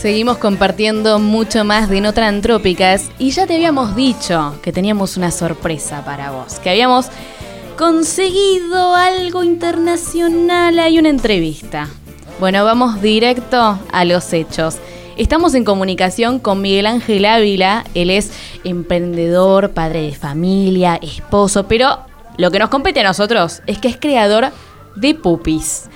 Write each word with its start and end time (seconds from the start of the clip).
Seguimos 0.00 0.38
compartiendo 0.38 1.18
mucho 1.18 1.64
más 1.64 1.88
de 1.88 2.00
Notran 2.00 2.36
Antrópicas 2.36 3.10
y 3.18 3.30
ya 3.30 3.46
te 3.46 3.54
habíamos 3.56 3.96
dicho 3.96 4.54
que 4.62 4.72
teníamos 4.72 5.16
una 5.16 5.30
sorpresa 5.30 6.04
para 6.04 6.30
vos, 6.30 6.60
que 6.60 6.70
habíamos 6.70 7.06
conseguido 7.76 8.94
algo 8.94 9.42
internacional, 9.42 10.78
hay 10.78 10.98
una 10.98 11.08
entrevista. 11.08 11.88
Bueno, 12.38 12.64
vamos 12.64 13.02
directo 13.02 13.80
a 13.90 14.04
los 14.04 14.32
hechos. 14.32 14.76
Estamos 15.16 15.54
en 15.54 15.64
comunicación 15.64 16.38
con 16.38 16.62
Miguel 16.62 16.86
Ángel 16.86 17.24
Ávila, 17.24 17.84
él 17.94 18.10
es 18.10 18.30
emprendedor, 18.64 19.72
padre 19.72 20.02
de 20.02 20.14
familia, 20.14 20.98
esposo, 21.02 21.66
pero 21.66 21.98
lo 22.38 22.50
que 22.50 22.58
nos 22.58 22.68
compete 22.68 23.00
a 23.00 23.04
nosotros 23.04 23.62
es 23.66 23.78
que 23.78 23.88
es 23.88 23.96
creador 23.96 24.52
de 24.94 25.14
pupis. 25.14 25.88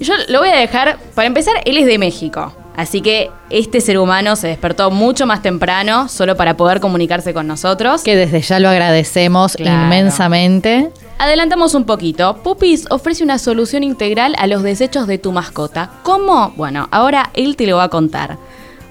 Yo 0.00 0.14
lo 0.28 0.40
voy 0.40 0.48
a 0.48 0.56
dejar, 0.56 0.98
para 1.14 1.26
empezar, 1.26 1.54
él 1.64 1.76
es 1.78 1.86
de 1.86 1.98
México. 1.98 2.54
Así 2.76 3.00
que 3.00 3.30
este 3.50 3.80
ser 3.80 3.98
humano 3.98 4.34
se 4.34 4.48
despertó 4.48 4.90
mucho 4.90 5.26
más 5.26 5.42
temprano 5.42 6.08
solo 6.08 6.36
para 6.36 6.56
poder 6.56 6.80
comunicarse 6.80 7.32
con 7.32 7.46
nosotros. 7.46 8.02
Que 8.02 8.16
desde 8.16 8.40
ya 8.40 8.58
lo 8.58 8.68
agradecemos 8.68 9.54
Claro. 9.54 9.84
inmensamente. 9.84 10.90
Adelantamos 11.18 11.74
un 11.74 11.84
poquito. 11.84 12.38
Pupis 12.42 12.86
ofrece 12.90 13.22
una 13.22 13.38
solución 13.38 13.84
integral 13.84 14.34
a 14.38 14.48
los 14.48 14.64
desechos 14.64 15.06
de 15.06 15.18
tu 15.18 15.30
mascota. 15.30 15.90
¿Cómo? 16.02 16.52
Bueno, 16.56 16.88
ahora 16.90 17.30
él 17.34 17.54
te 17.54 17.66
lo 17.68 17.76
va 17.76 17.84
a 17.84 17.88
contar. 17.90 18.38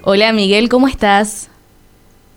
Hola 0.03 0.31
Miguel, 0.31 0.69
¿cómo 0.69 0.87
estás? 0.87 1.49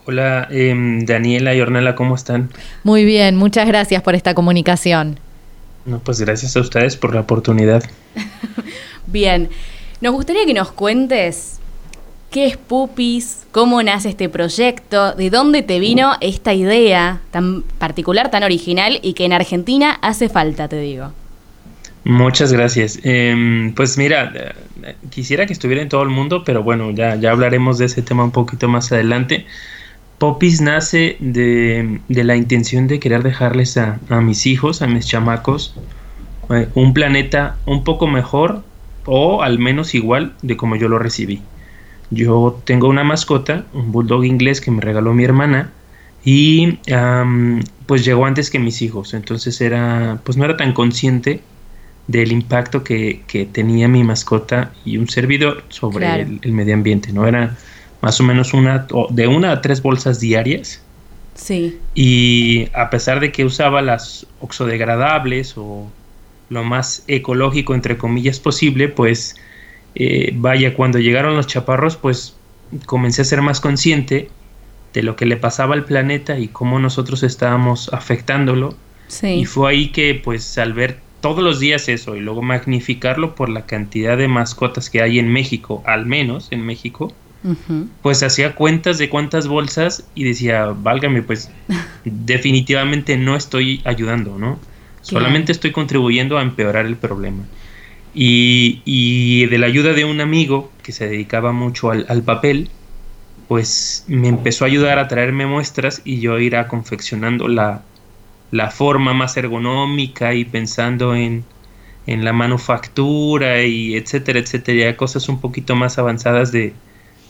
Hola, 0.04 0.46
em, 0.50 1.04
Daniela 1.04 1.54
y 1.54 1.60
Ornella, 1.60 1.94
¿cómo 1.94 2.14
están? 2.16 2.50
Muy 2.84 3.04
bien, 3.04 3.36
muchas 3.36 3.66
gracias 3.66 4.02
por 4.02 4.14
esta 4.14 4.34
comunicación. 4.34 5.18
No, 5.86 6.00
pues 6.00 6.20
gracias 6.20 6.56
a 6.56 6.60
ustedes 6.60 6.96
por 6.96 7.14
la 7.14 7.20
oportunidad. 7.20 7.84
Bien, 9.06 9.48
nos 10.00 10.12
gustaría 10.12 10.44
que 10.44 10.52
nos 10.52 10.72
cuentes 10.72 11.60
qué 12.30 12.46
es 12.46 12.56
Pupis, 12.56 13.46
cómo 13.52 13.82
nace 13.82 14.10
este 14.10 14.28
proyecto, 14.28 15.12
de 15.12 15.30
dónde 15.30 15.62
te 15.62 15.78
vino 15.78 16.14
esta 16.20 16.52
idea 16.52 17.20
tan 17.30 17.62
particular, 17.62 18.30
tan 18.30 18.42
original 18.42 18.98
y 19.00 19.14
que 19.14 19.24
en 19.24 19.32
Argentina 19.32 19.98
hace 20.02 20.28
falta, 20.28 20.68
te 20.68 20.80
digo. 20.80 21.12
Muchas 22.04 22.52
gracias. 22.52 22.98
Em, 23.02 23.72
pues 23.74 23.96
mira, 23.96 24.54
quisiera 25.10 25.46
que 25.46 25.52
estuviera 25.52 25.82
en 25.82 25.88
todo 25.88 26.02
el 26.02 26.08
mundo, 26.08 26.42
pero 26.44 26.62
bueno, 26.62 26.90
ya, 26.90 27.16
ya 27.16 27.30
hablaremos 27.30 27.78
de 27.78 27.86
ese 27.86 28.02
tema 28.02 28.24
un 28.24 28.32
poquito 28.32 28.68
más 28.68 28.92
adelante. 28.92 29.46
Popis 30.18 30.60
nace 30.62 31.16
de, 31.20 32.00
de 32.08 32.24
la 32.24 32.36
intención 32.36 32.86
de 32.86 32.98
querer 33.00 33.22
dejarles 33.22 33.76
a, 33.76 34.00
a 34.08 34.20
mis 34.20 34.46
hijos, 34.46 34.80
a 34.82 34.86
mis 34.86 35.06
chamacos, 35.06 35.74
eh, 36.50 36.68
un 36.74 36.94
planeta 36.94 37.56
un 37.66 37.84
poco 37.84 38.06
mejor 38.06 38.62
o 39.04 39.42
al 39.42 39.58
menos 39.58 39.94
igual 39.94 40.34
de 40.42 40.56
como 40.56 40.76
yo 40.76 40.88
lo 40.88 40.98
recibí. 40.98 41.42
Yo 42.10 42.62
tengo 42.64 42.88
una 42.88 43.04
mascota, 43.04 43.66
un 43.72 43.92
bulldog 43.92 44.24
inglés 44.24 44.60
que 44.60 44.70
me 44.70 44.80
regaló 44.80 45.12
mi 45.12 45.24
hermana 45.24 45.72
y 46.24 46.78
pues 47.86 48.04
llegó 48.04 48.26
antes 48.26 48.50
que 48.50 48.58
mis 48.58 48.80
hijos, 48.82 49.14
entonces 49.14 49.60
era 49.60 50.20
pues 50.24 50.36
no 50.36 50.44
era 50.44 50.56
tan 50.56 50.72
consciente 50.72 51.40
del 52.08 52.32
impacto 52.32 52.84
que, 52.84 53.22
que 53.26 53.44
tenía 53.46 53.88
mi 53.88 54.02
mascota 54.04 54.72
y 54.84 54.96
un 54.98 55.08
servidor 55.08 55.64
sobre 55.68 56.06
Claro. 56.06 56.22
el, 56.22 56.38
el 56.42 56.52
medio 56.52 56.74
ambiente, 56.74 57.12
¿no? 57.12 57.26
Era 57.26 57.56
más 58.06 58.20
o 58.20 58.22
menos 58.22 58.54
una 58.54 58.86
o 58.92 59.08
de 59.10 59.26
una 59.26 59.50
a 59.50 59.60
tres 59.60 59.82
bolsas 59.82 60.20
diarias 60.20 60.80
Sí, 61.34 61.78
y 61.92 62.68
a 62.72 62.88
pesar 62.88 63.18
de 63.18 63.32
que 63.32 63.44
usaba 63.44 63.82
las 63.82 64.26
oxodegradables 64.40 65.54
o 65.56 65.90
lo 66.48 66.62
más 66.62 67.02
ecológico 67.08 67.74
entre 67.74 67.98
comillas 67.98 68.38
posible, 68.38 68.88
pues 68.88 69.34
eh, 69.96 70.30
vaya, 70.34 70.72
cuando 70.74 71.00
llegaron 71.00 71.36
los 71.36 71.48
chaparros, 71.48 71.96
pues 71.96 72.36
comencé 72.86 73.22
a 73.22 73.24
ser 73.24 73.42
más 73.42 73.60
consciente 73.60 74.30
de 74.94 75.02
lo 75.02 75.16
que 75.16 75.26
le 75.26 75.36
pasaba 75.36 75.74
al 75.74 75.84
planeta 75.84 76.38
y 76.38 76.46
cómo 76.46 76.78
nosotros 76.78 77.24
estábamos 77.24 77.92
afectándolo. 77.92 78.76
sí. 79.08 79.40
Y 79.40 79.44
fue 79.46 79.72
ahí 79.72 79.88
que, 79.88 80.14
pues, 80.14 80.56
al 80.58 80.72
ver 80.74 81.00
todos 81.20 81.42
los 81.42 81.58
días 81.60 81.88
eso 81.88 82.14
y 82.14 82.20
luego 82.20 82.40
magnificarlo 82.40 83.34
por 83.34 83.48
la 83.48 83.66
cantidad 83.66 84.16
de 84.16 84.28
mascotas 84.28 84.90
que 84.90 85.02
hay 85.02 85.18
en 85.18 85.28
México, 85.28 85.82
al 85.84 86.06
menos 86.06 86.48
en 86.50 86.64
México, 86.64 87.12
Pues 88.02 88.22
hacía 88.22 88.54
cuentas 88.54 88.98
de 88.98 89.08
cuántas 89.08 89.46
bolsas 89.46 90.04
y 90.14 90.24
decía, 90.24 90.74
válgame, 90.76 91.22
pues 91.22 91.50
definitivamente 92.04 93.16
no 93.16 93.36
estoy 93.36 93.80
ayudando, 93.84 94.38
¿no? 94.38 94.58
Solamente 95.02 95.52
estoy 95.52 95.70
contribuyendo 95.70 96.36
a 96.36 96.42
empeorar 96.42 96.86
el 96.86 96.96
problema. 96.96 97.44
Y, 98.14 98.82
y 98.84 99.46
de 99.46 99.58
la 99.58 99.66
ayuda 99.66 99.92
de 99.92 100.04
un 100.04 100.20
amigo 100.20 100.72
que 100.82 100.90
se 100.90 101.06
dedicaba 101.06 101.52
mucho 101.52 101.90
al, 101.90 102.06
al 102.08 102.22
papel, 102.22 102.70
pues 103.46 104.04
me 104.08 104.28
empezó 104.28 104.64
a 104.64 104.68
ayudar 104.68 104.98
a 104.98 105.06
traerme 105.06 105.46
muestras 105.46 106.02
y 106.04 106.20
yo 106.20 106.38
ir 106.38 106.56
a 106.56 106.66
confeccionando 106.66 107.46
la, 107.46 107.82
la 108.50 108.70
forma 108.70 109.14
más 109.14 109.36
ergonómica 109.36 110.34
y 110.34 110.44
pensando 110.44 111.14
en, 111.14 111.44
en 112.06 112.24
la 112.24 112.32
manufactura 112.32 113.62
y 113.62 113.94
etcétera, 113.96 114.40
etcétera, 114.40 114.96
cosas 114.96 115.28
un 115.28 115.40
poquito 115.40 115.76
más 115.76 115.98
avanzadas 115.98 116.52
de, 116.52 116.74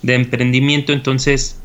de 0.02 0.14
emprendimiento. 0.14 0.92
Entonces, 0.92 1.58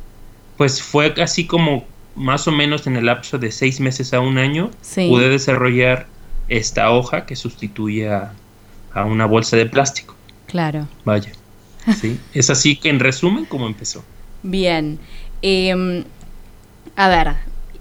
pues 0.57 0.81
fue 0.81 1.13
así 1.21 1.45
como 1.45 1.85
más 2.15 2.47
o 2.47 2.51
menos 2.51 2.87
en 2.87 2.95
el 2.97 3.05
lapso 3.05 3.37
de 3.37 3.51
seis 3.51 3.79
meses 3.79 4.13
a 4.13 4.19
un 4.19 4.37
año, 4.37 4.69
Sí. 4.81 5.07
pude 5.09 5.29
desarrollar 5.29 6.07
esta 6.49 6.91
hoja 6.91 7.25
que 7.25 7.35
sustituye 7.35 8.09
a, 8.09 8.33
a 8.93 9.05
una 9.05 9.25
bolsa 9.25 9.55
de 9.57 9.65
plástico. 9.65 10.15
Claro. 10.47 10.87
Vaya. 11.05 11.31
Sí. 11.99 12.19
es 12.33 12.49
así 12.49 12.75
que 12.75 12.89
en 12.89 12.99
resumen 12.99 13.45
cómo 13.45 13.65
empezó. 13.67 14.03
Bien. 14.43 14.99
Eh, 15.41 16.03
a 16.95 17.07
ver, 17.07 17.35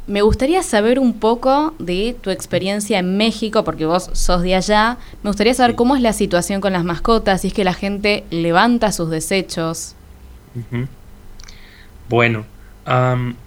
me 0.07 0.23
gustaría 0.23 0.63
saber 0.63 0.99
un 0.99 1.15
poco 1.15 1.75
de 1.79 2.17
tu 2.21 2.31
experiencia 2.31 2.99
en 2.99 3.17
México, 3.17 3.65
porque 3.65 3.87
vos 3.87 4.11
sos 4.13 4.43
de 4.43 4.55
allá. 4.55 4.99
Me 5.23 5.31
gustaría 5.31 5.55
saber 5.55 5.75
cómo 5.75 5.97
es 5.97 6.03
la 6.03 6.13
situación 6.13 6.61
con 6.61 6.73
las 6.73 6.85
mascotas, 6.85 7.43
si 7.43 7.49
es 7.49 7.55
que 7.55 7.65
la 7.65 7.75
gente 7.75 8.25
levanta 8.31 8.93
sus 8.93 9.11
desechos. 9.11 9.95
Bueno, 12.09 12.45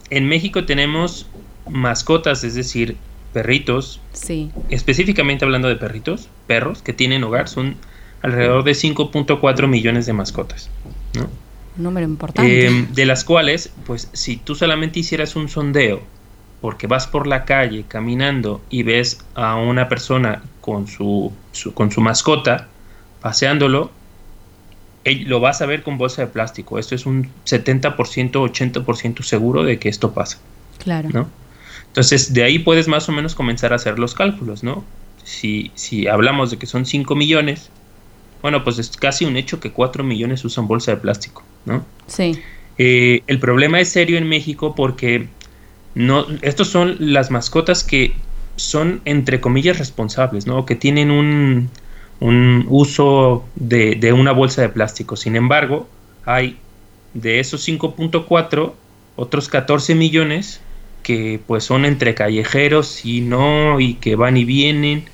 en 0.09 0.28
México 0.28 0.66
tenemos 0.66 1.28
mascotas, 1.69 2.44
es 2.44 2.56
decir, 2.56 2.97
perritos, 3.34 4.00
Sí, 4.14 4.52
específicamente 4.69 5.44
hablando 5.44 5.68
de 5.68 5.75
perritos, 5.75 6.30
perros 6.47 6.81
que 6.81 6.94
tienen 6.94 7.24
hogar, 7.24 7.50
son 7.50 7.75
alrededor 8.22 8.64
de 8.64 8.72
5.4 8.74 9.68
millones 9.68 10.06
de 10.06 10.14
mascotas, 10.14 10.69
¿no? 11.16 11.24
un 11.75 11.84
número 11.84 12.06
importante. 12.06 12.68
Eh, 12.68 12.88
de 12.94 13.06
las 13.06 13.24
cuales, 13.24 13.72
pues 13.85 14.08
si 14.14 14.38
tú 14.38 14.53
solamente 14.56 15.00
hicieras 15.00 15.35
un 15.35 15.50
sondeo, 15.50 16.02
porque 16.62 16.85
vas 16.88 17.08
por 17.08 17.25
la 17.28 17.44
calle 17.46 17.84
caminando 17.88 18.62
y 18.70 18.84
ves 18.84 19.20
a 19.35 19.56
una 19.56 19.90
persona 19.90 20.44
con 20.62 20.88
su, 20.88 21.34
su- 21.52 21.74
con 21.74 21.91
su 21.91 22.00
mascota 22.00 22.68
paseándolo, 23.22 23.91
lo 25.05 25.40
vas 25.40 25.61
a 25.61 25.66
ver 25.66 25.84
con 25.84 25.97
bolsa 25.97 26.23
de 26.23 26.28
plástico. 26.28 26.79
Esto 26.79 26.96
es 26.96 27.05
un 27.05 27.29
70%, 27.46 27.96
80% 28.32 29.22
seguro 29.23 29.64
de 29.64 29.79
que 29.79 29.90
esto 29.90 30.14
pasa. 30.14 30.40
claro. 30.79 31.09
¿no? 31.11 31.44
Entonces, 31.88 32.34
de 32.34 32.44
ahí 32.44 32.58
puedes 32.58 32.88
más 32.88 33.08
o 33.08 33.11
menos 33.11 33.35
comenzar 33.35 33.72
a 33.72 33.76
hacer 33.76 34.00
los 34.00 34.16
cálculos, 34.16 34.64
¿no? 34.64 34.84
Si, 35.23 35.72
si 35.76 36.08
hablamos 36.08 36.50
de 36.50 36.58
que 36.58 36.66
son 36.66 36.88
5 36.88 37.16
millones, 37.16 37.70
bueno, 38.41 38.64
pues 38.64 38.79
es 38.79 38.90
casi 38.97 39.26
un 39.26 39.38
hecho 39.38 39.59
que 39.59 39.72
4 39.72 40.03
millones 40.03 40.44
usan 40.44 40.67
bolsa 40.67 40.91
de 40.91 40.97
plástico, 40.97 41.44
¿no? 41.66 41.85
Sí, 42.08 42.40
Eh, 42.79 43.22
el 43.28 43.38
problema 43.38 43.79
es 43.79 43.90
serio 43.90 44.17
en 44.17 44.28
México 44.28 44.73
porque 44.73 45.28
no, 45.94 46.26
estos 46.41 46.70
son 46.70 46.96
las 46.99 47.29
mascotas 47.29 47.84
que 47.84 48.16
son 48.56 49.02
entre 49.06 49.40
comillas 49.40 49.78
responsables, 49.78 50.47
¿no? 50.47 50.66
Que 50.66 50.76
tienen 50.76 51.11
un, 51.11 51.70
un 52.19 52.65
uso 52.69 53.45
de, 53.55 53.95
de 53.95 54.13
una 54.13 54.31
bolsa 54.31 54.61
de 54.61 54.69
plástico. 54.69 55.15
Sin 55.15 55.35
embargo, 55.35 55.87
hay 56.25 56.57
de 57.13 57.39
esos 57.39 57.67
5.4, 57.67 58.73
otros 59.15 59.49
14 59.49 59.95
millones 59.95 60.61
que 61.03 61.39
pues 61.45 61.65
son 61.65 61.85
entre 61.85 62.15
callejeros 62.15 63.05
y 63.05 63.21
no, 63.21 63.79
y 63.79 63.95
que 63.95 64.15
van 64.15 64.37
y 64.37 64.45
vienen. 64.45 65.05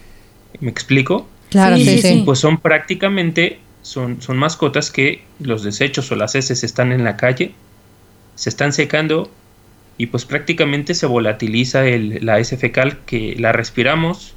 ¿Me 0.60 0.70
explico? 0.70 1.28
Claro, 1.50 1.78
Sí, 1.78 2.02
sí. 2.02 2.22
Pues 2.26 2.40
son 2.40 2.58
prácticamente 2.58 3.60
son, 3.82 4.22
son 4.22 4.38
mascotas 4.38 4.92
que 4.92 5.24
los 5.40 5.64
desechos 5.64 6.12
o 6.12 6.16
las 6.16 6.36
heces 6.36 6.64
están 6.64 6.92
en 6.92 7.04
la 7.04 7.18
calle, 7.18 7.54
se 8.36 8.50
están 8.50 8.74
secando 8.74 9.32
y 9.98 10.08
pues 10.08 10.26
prácticamente 10.26 10.94
se 10.94 11.06
volatiliza 11.06 11.86
el, 11.88 12.26
la 12.26 12.40
S 12.40 12.56
fecal 12.58 13.00
que 13.06 13.36
la 13.38 13.52
respiramos, 13.52 14.34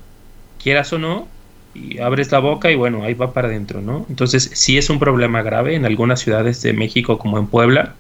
quieras 0.63 0.93
o 0.93 0.99
no, 0.99 1.29
y 1.75 1.99
abres 1.99 2.31
la 2.33 2.39
boca 2.39 2.71
y 2.71 2.75
bueno, 2.75 3.03
ahí 3.05 3.15
va 3.15 3.33
para 3.33 3.49
adentro, 3.49 3.81
¿no? 3.81 4.07
Entonces 4.09 4.51
sí 4.55 4.79
es 4.79 4.91
un 4.91 4.99
problema 4.99 5.43
grave 5.43 5.75
en 5.75 5.87
algunas 5.87 6.21
ciudades 6.21 6.63
de 6.63 6.73
México 6.73 7.19
como 7.19 7.39
en 7.39 7.47
Puebla, 7.47 7.95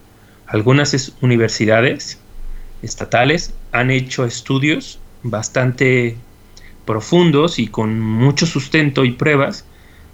algunas 0.46 1.12
universidades 1.22 2.19
estatales 2.82 3.54
han 3.70 3.90
hecho 3.90 4.24
estudios 4.24 4.98
bastante 5.22 6.16
profundos 6.84 7.58
y 7.58 7.69
con 7.69 8.00
mucho 8.00 8.44
sustento 8.44 9.04
y 9.04 9.12
pruebas 9.12 9.64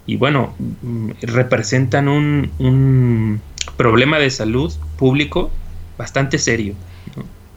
y 0.06 0.16
bueno, 0.16 0.54
mm, 0.58 1.10
representan 1.22 2.08
un, 2.08 2.50
un 2.58 3.40
problema 3.76 4.18
de 4.18 4.30
salud 4.30 4.72
público 4.96 5.50
bastante 5.98 6.38
serio. 6.38 6.74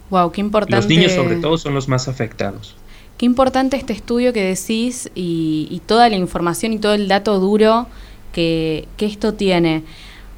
Wow, 0.09 0.31
qué 0.31 0.41
importante. 0.41 0.75
Los 0.75 0.87
niños 0.87 1.13
sobre 1.13 1.37
todo 1.37 1.57
son 1.57 1.73
los 1.73 1.87
más 1.87 2.07
afectados. 2.07 2.75
Qué 3.21 3.27
importante 3.27 3.77
este 3.77 3.93
estudio 3.93 4.33
que 4.33 4.43
decís 4.43 5.11
y, 5.13 5.79
toda 5.85 6.09
la 6.09 6.15
información 6.15 6.73
y 6.73 6.79
todo 6.79 6.95
el 6.95 7.07
dato 7.07 7.39
duro 7.39 7.85
que, 8.33 8.87
que, 8.97 9.05
esto 9.05 9.35
tiene. 9.35 9.83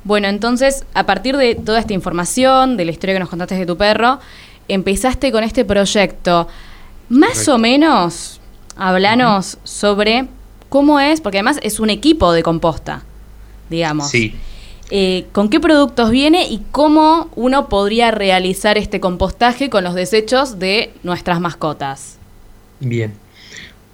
Bueno, 0.04 0.28
entonces, 0.28 0.84
a 0.94 1.06
partir 1.06 1.38
de 1.38 1.56
toda 1.56 1.80
esta 1.80 1.94
información, 1.94 2.76
de 2.76 2.84
la 2.84 2.92
historia 2.92 3.16
que 3.16 3.22
nos 3.22 3.30
contaste 3.30 3.56
de 3.56 3.66
tu 3.66 3.78
perro, 3.78 4.20
empezaste 4.68 5.32
con 5.32 5.46
este 5.46 5.64
proyecto. 5.64 6.50
Más 7.08 7.48
o 7.48 7.58
menos, 7.58 8.42
hablanos 8.76 9.60
sobre 9.64 10.28
cómo 10.68 11.00
es, 11.00 11.22
porque 11.22 11.38
además 11.38 11.62
es 11.64 11.80
un 11.80 11.90
equipo 11.90 12.34
de 12.34 12.44
composta, 12.44 13.04
digamos. 13.70 14.10
Sí. 14.10 14.36
Eh, 14.92 15.28
¿Con 15.32 15.48
qué 15.48 15.62
productos 15.62 16.12
viene 16.12 16.48
y 16.50 16.60
cómo 16.74 17.30
uno 17.38 17.70
podría 17.70 18.12
realizar 18.12 18.78
este 18.78 19.00
compostaje 19.00 19.70
con 19.70 19.86
los 19.86 19.96
desechos 19.96 20.60
de 20.60 20.92
nuestras 21.02 21.40
mascotas? 21.40 22.20
Bien. 22.80 23.14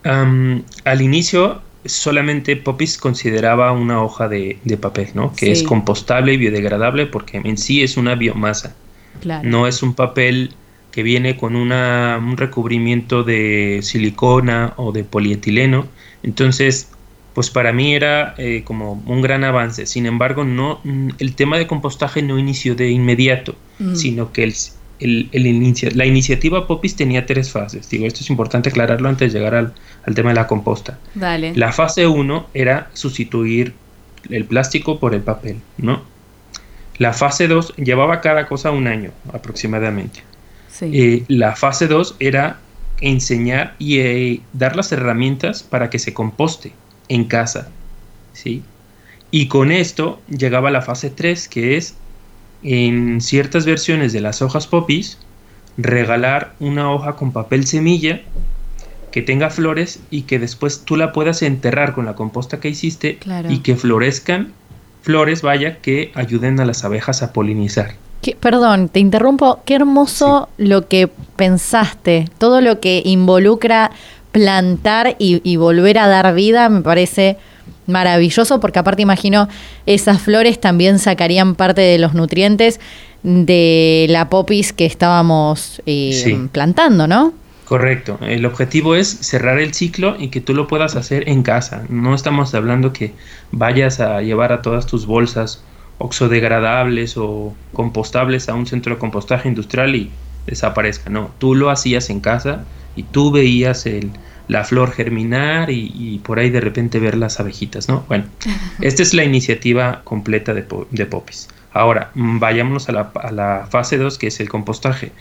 al 0.03 1.01
inicio 1.01 1.61
solamente 1.85 2.55
Popis 2.55 2.97
consideraba 2.97 3.71
una 3.71 4.03
hoja 4.03 4.27
de, 4.27 4.59
papel, 4.79 5.09
¿no? 5.13 5.33
Que 5.35 5.51
es 5.51 5.63
compostable 5.63 6.33
y 6.33 6.37
biodegradable 6.37 7.05
porque 7.05 7.37
en 7.37 7.57
sí 7.57 7.83
es 7.83 7.97
una 7.97 8.15
biomasa. 8.15 8.75
No 9.43 9.67
es 9.67 9.83
un 9.83 9.93
papel 9.93 10.53
que 10.91 11.03
viene 11.03 11.37
con 11.37 11.55
una, 11.55 12.19
un 12.21 12.37
recubrimiento 12.37 13.23
de 13.23 13.79
silicona 13.83 14.73
o 14.77 14.91
de 14.91 15.03
polietileno. 15.03 15.87
Entonces, 16.23 16.89
pues 17.33 17.49
para 17.49 17.71
mí 17.71 17.93
era 17.93 18.33
eh, 18.37 18.63
como 18.65 19.01
un 19.05 19.21
gran 19.21 19.43
avance. 19.43 19.85
Sin 19.85 20.05
embargo, 20.05 20.43
no, 20.43 20.81
el 21.19 21.35
tema 21.35 21.57
de 21.57 21.67
compostaje 21.67 22.21
no 22.21 22.39
inició 22.39 22.75
de 22.75 22.89
inmediato, 22.89 23.55
mm. 23.79 23.95
sino 23.95 24.31
que 24.31 24.43
el, 24.43 24.53
la 24.99 26.05
iniciativa 26.05 26.67
Popis 26.67 26.95
tenía 26.95 27.25
tres 27.25 27.51
fases. 27.51 27.89
Digo, 27.89 28.05
esto 28.05 28.19
es 28.21 28.29
importante 28.29 28.69
aclararlo 28.69 29.07
antes 29.07 29.31
de 29.31 29.39
llegar 29.39 29.55
al, 29.55 29.73
tema 30.15 30.29
de 30.29 30.35
la 30.35 30.47
composta. 30.47 30.99
La 31.55 31.71
fase 31.71 32.07
1 32.07 32.47
era 32.53 32.89
sustituir 32.93 33.73
el 34.29 34.45
plástico 34.45 34.99
por 34.99 35.13
el 35.13 35.21
papel, 35.21 35.57
¿no? 35.77 36.01
La 36.97 37.13
fase 37.13 37.47
2 37.47 37.75
llevaba 37.77 38.19
cada 38.19 38.45
cosa 38.47 38.71
un 38.71 38.87
año 38.87 39.11
aproximadamente. 39.31 40.21
Eh, 40.81 41.23
la 41.27 41.55
fase 41.55 41.87
2 41.87 42.17
era 42.19 42.59
enseñar 43.01 43.75
y 43.79 43.99
eh, 43.99 44.41
dar 44.53 44.75
las 44.75 44.91
herramientas 44.91 45.63
para 45.63 45.89
que 45.89 45.99
se 45.99 46.13
composte 46.13 46.73
en 47.07 47.25
casa. 47.25 47.69
¿sí? 48.33 48.63
Y 49.31 49.47
con 49.47 49.71
esto 49.71 50.21
llegaba 50.27 50.71
la 50.71 50.81
fase 50.81 51.09
3, 51.09 51.47
que 51.47 51.77
es 51.77 51.95
en 52.63 53.21
ciertas 53.21 53.65
versiones 53.65 54.13
de 54.13 54.21
las 54.21 54.41
hojas 54.41 54.67
popis, 54.67 55.17
regalar 55.77 56.53
una 56.59 56.91
hoja 56.91 57.15
con 57.15 57.31
papel 57.31 57.65
semilla 57.65 58.21
que 59.11 59.21
tenga 59.21 59.49
flores 59.49 59.99
y 60.11 60.23
que 60.23 60.39
después 60.39 60.83
tú 60.85 60.95
la 60.95 61.11
puedas 61.11 61.41
enterrar 61.41 61.93
con 61.93 62.05
la 62.05 62.15
composta 62.15 62.59
que 62.59 62.69
hiciste 62.69 63.17
y 63.49 63.59
que 63.59 63.75
florezcan 63.75 64.53
flores, 65.01 65.41
vaya, 65.41 65.77
que 65.77 66.11
ayuden 66.13 66.59
a 66.59 66.65
las 66.65 66.83
abejas 66.83 67.23
a 67.23 67.33
polinizar. 67.33 67.95
perdón, 68.39 68.89
te 68.89 68.99
interrumpo. 68.99 69.61
Qué 69.65 69.75
hermoso 69.75 70.49
lo 70.57 70.87
que 70.87 71.09
pensaste, 71.35 72.29
todo 72.37 72.61
lo 72.61 72.79
que 72.79 73.01
involucra 73.05 73.91
plantar 74.31 75.15
y, 75.17 75.55
volver 75.55 75.97
a 75.97 76.07
dar 76.07 76.35
vida 76.35 76.69
me 76.69 76.81
parece 76.81 77.37
maravilloso 77.87 78.59
porque 78.59 78.79
aparte 78.79 79.01
imagino 79.01 79.47
esas 79.85 80.21
flores 80.21 80.59
también 80.59 80.99
sacarían 80.99 81.55
parte 81.55 81.81
de 81.81 81.97
los 81.97 82.13
nutrientes 82.13 82.79
de 83.23 84.07
la 84.09 84.29
popis 84.29 84.73
que 84.73 84.85
estábamos 84.85 85.81
eh, 85.85 86.47
plantando, 86.51 87.07
¿no? 87.07 87.33
Correcto. 87.65 88.17
El 88.21 88.45
objetivo 88.45 88.95
es 88.95 89.07
cerrar 89.07 89.59
el 89.59 89.73
ciclo 89.75 90.15
y 90.17 90.29
que 90.29 90.41
tú 90.41 90.55
lo 90.55 90.67
puedas 90.67 90.95
hacer 90.95 91.29
en 91.29 91.43
casa. 91.43 91.83
No 91.87 92.15
estamos 92.15 92.55
hablando 92.55 92.93
que 92.93 93.13
vayas 93.51 93.99
a 93.99 94.21
llevar 94.21 94.51
a 94.51 94.63
todas 94.63 94.87
tus 94.87 95.05
bolsas 95.05 95.63
oxodegradables 95.99 97.15
o 97.17 97.53
compostables 97.73 98.49
a 98.49 98.55
un 98.55 98.65
centro 98.65 98.95
de 98.95 98.99
compostaje 98.99 99.47
industrial 99.49 99.95
y 99.95 100.09
desaparezca. 100.47 101.11
No, 101.11 101.29
tú 101.37 101.53
lo 101.53 101.69
hacías 101.69 102.09
en 102.09 102.21
casa 102.21 102.63
y 102.95 103.03
tú 103.03 103.31
veías 103.31 103.85
el, 103.85 104.11
la 104.49 104.63
flor 104.63 104.91
germinar 104.91 105.69
y, 105.69 106.19
por 106.25 106.39
ahí 106.39 106.49
de 106.49 106.59
repente 106.59 106.99
ver 106.99 107.15
las 107.15 107.39
abejitas, 107.39 107.87
¿no? 107.87 108.03
Bueno, 108.09 108.25
esta 108.81 109.03
es 109.03 109.13
la 109.13 109.23
iniciativa 109.23 110.01
completa 110.03 110.53
de, 110.53 110.65
de 110.89 111.05
Popis. 111.05 111.47
Ahora, 111.71 112.11
mm, 112.15 112.39
vayámonos 112.39 112.89
a 112.89 112.91
la, 112.91 113.11
a 113.13 113.31
la 113.31 113.67
fase 113.69 113.97
2, 113.97 114.17
que 114.17 114.27
es 114.27 114.39
el 114.39 114.49
compostaje. 114.49 115.11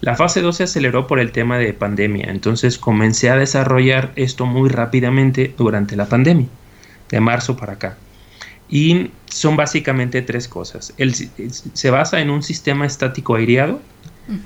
La 0.00 0.16
fase 0.16 0.42
2 0.42 0.56
se 0.56 0.64
aceleró 0.64 1.06
por 1.06 1.20
el 1.20 1.30
tema 1.30 1.58
de 1.58 1.72
pandemia, 1.72 2.26
entonces 2.28 2.76
comencé 2.76 3.30
a 3.30 3.36
desarrollar 3.36 4.10
esto 4.16 4.46
muy 4.46 4.68
rápidamente 4.68 5.54
durante 5.56 5.94
la 5.94 6.06
pandemia, 6.06 6.48
de 7.08 7.20
marzo 7.20 7.56
para 7.56 7.74
acá. 7.74 7.96
Y 8.68 9.12
son 9.26 9.54
básicamente 9.56 10.22
tres 10.22 10.48
cosas. 10.48 10.92
El, 10.96 11.14
se 11.14 11.90
basa 11.90 12.20
en 12.20 12.30
un 12.30 12.42
sistema 12.42 12.84
estático 12.84 13.36
aireado, 13.36 13.80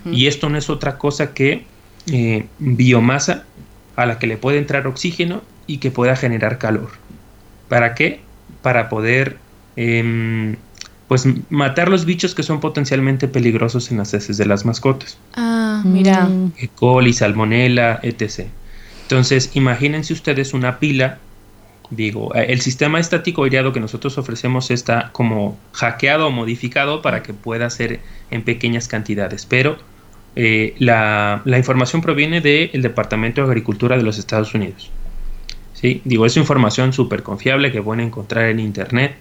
y 0.05 0.27
esto 0.27 0.51
no 0.51 0.59
es 0.59 0.69
otra 0.69 0.99
cosa 0.99 1.33
que 1.33 1.65
eh, 2.13 2.47
biomasa 2.59 3.45
a 3.97 4.07
la 4.07 4.19
que 4.19 4.27
le 4.27 4.37
puede 4.37 4.59
entrar 4.59 4.87
oxígeno 4.87 5.43
y 5.67 5.79
que 5.79 5.91
pueda 5.91 6.15
generar 6.17 6.59
calor. 6.59 6.91
¿Para 7.69 7.95
qué? 7.95 8.21
Para 8.63 8.89
poder 8.89 9.39
em, 9.75 10.57
pues 11.09 11.27
matar 11.51 11.89
los 11.89 12.05
bichos 12.05 12.35
que 12.35 12.43
son 12.43 12.61
potencialmente 12.61 13.29
peligrosos 13.29 13.91
en 13.91 13.99
las 13.99 14.13
heces 14.15 14.37
de 14.37 14.47
las 14.47 14.65
mascotas. 14.65 15.19
Ah, 15.35 15.83
mira. 15.85 16.29
E. 16.59 16.69
coli, 16.69 17.13
salmonella, 17.13 18.01
etc. 18.03 18.47
Entonces, 19.03 19.51
imagínense 19.55 20.13
ustedes 20.13 20.53
una 20.53 20.79
pila, 20.79 21.19
digo, 21.91 22.35
eh, 22.35 22.47
el 22.49 22.61
sistema 22.61 22.99
estático 22.99 23.45
aireado 23.45 23.73
que 23.73 23.81
nosotros 23.81 24.19
ofrecemos 24.19 24.71
está 24.71 25.11
como 25.13 25.57
hackeado 25.73 26.27
o 26.27 26.31
modificado 26.31 27.03
para 27.03 27.23
que 27.23 27.33
pueda 27.33 27.71
ser 27.71 28.01
en 28.31 28.43
pequeñas 28.43 28.89
cantidades, 28.89 29.47
pero 29.47 29.79
eh, 30.37 30.75
la, 30.79 31.43
información 31.47 32.03
proviene 32.03 32.43
del 32.43 32.83
Departamento 32.83 33.41
de 33.41 33.49
Agricultura 33.49 33.97
de 33.97 34.03
los 34.03 34.19
Estados 34.19 34.55
Unidos. 34.55 34.91
¿Sí? 35.73 36.03
Digo, 36.05 36.27
es 36.27 36.37
información 36.37 36.93
súper 36.93 37.23
confiable 37.23 37.73
que 37.73 37.83
pueden 37.83 38.07
encontrar 38.07 38.51
en 38.51 38.61
Internet. 38.61 39.17